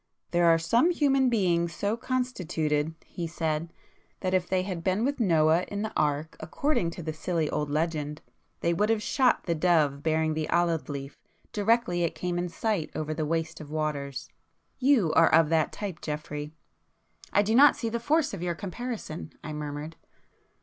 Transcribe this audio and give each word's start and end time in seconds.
"There 0.31 0.47
are 0.47 0.57
some 0.57 0.89
human 0.89 1.29
beings 1.29 1.75
so 1.75 1.95
constituted," 1.95 2.95
he 3.05 3.27
said, 3.27 3.71
"that 4.21 4.33
if 4.33 4.49
they 4.49 4.63
had 4.63 4.83
been 4.83 5.05
with 5.05 5.19
Noah 5.19 5.61
in 5.67 5.83
the 5.83 5.93
ark 5.95 6.35
according 6.39 6.89
to 6.93 7.03
the 7.03 7.13
silly 7.13 7.47
old 7.51 7.69
legend, 7.69 8.19
they 8.61 8.73
would 8.73 8.89
have 8.89 9.03
shot 9.03 9.43
the 9.43 9.53
dove 9.53 10.01
bearing 10.01 10.33
the 10.33 10.49
olive 10.49 10.89
leaf, 10.89 11.19
directly 11.53 12.01
it 12.01 12.15
came 12.15 12.39
in 12.39 12.49
sight 12.49 12.89
over 12.95 13.13
the 13.13 13.27
waste 13.27 13.61
of 13.61 13.69
waters. 13.69 14.27
You 14.79 15.13
are 15.13 15.31
of 15.31 15.49
that 15.49 15.71
type 15.71 16.01
Geoffrey." 16.01 16.51
"I 17.31 17.43
do 17.43 17.53
not 17.53 17.75
see 17.75 17.89
the 17.89 17.99
force 17.99 18.33
of 18.33 18.41
your 18.41 18.55
comparison," 18.55 19.33
I 19.43 19.53
murmured. 19.53 19.97